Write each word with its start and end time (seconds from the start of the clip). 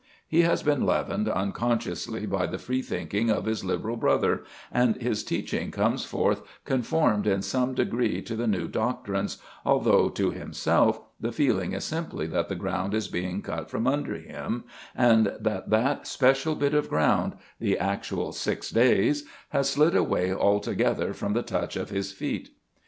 He 0.27 0.41
has 0.41 0.63
been 0.63 0.83
leavened 0.83 1.29
unconsciously 1.29 2.25
by 2.25 2.47
the 2.47 2.57
free 2.57 2.81
thinking 2.81 3.29
of 3.29 3.45
his 3.45 3.63
liberal 3.63 3.97
brother, 3.97 4.43
and 4.71 4.95
his 4.99 5.23
teaching 5.23 5.69
comes 5.69 6.05
forth 6.05 6.41
conformed 6.65 7.27
in 7.27 7.43
some 7.43 7.75
degree 7.75 8.23
to 8.23 8.35
the 8.35 8.47
new 8.47 8.67
doctrines, 8.67 9.37
although, 9.63 10.09
to 10.09 10.31
himself, 10.31 10.99
the 11.19 11.31
feeling 11.31 11.73
is 11.73 11.83
simply 11.83 12.25
that 12.25 12.49
the 12.49 12.55
ground 12.55 12.95
is 12.95 13.09
being 13.09 13.43
cut 13.43 13.69
from 13.69 13.85
under 13.85 14.15
him, 14.15 14.63
and 14.95 15.33
that 15.39 15.69
that 15.69 16.07
special 16.07 16.55
bit 16.55 16.73
of 16.73 16.89
ground, 16.89 17.33
the 17.59 17.77
actual 17.77 18.31
six 18.31 18.71
days, 18.71 19.25
has 19.49 19.69
slid 19.69 19.95
away 19.95 20.33
altogether 20.33 21.13
from 21.13 21.33
the 21.33 21.43
touch 21.43 21.75
of 21.75 21.91
his 21.91 22.11
feet. 22.11 22.49